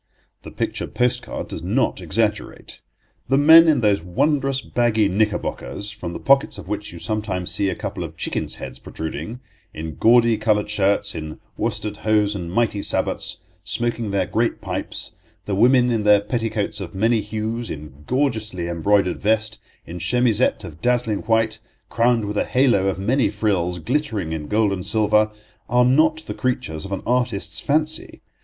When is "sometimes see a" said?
6.97-7.75